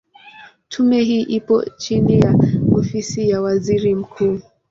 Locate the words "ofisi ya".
2.77-3.41